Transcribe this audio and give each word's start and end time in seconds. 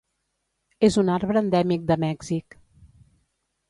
És 0.87 0.97
un 1.03 1.13
arbre 1.17 1.41
endèmic 1.43 1.87
de 1.93 2.01
Mèxic. 2.09 2.61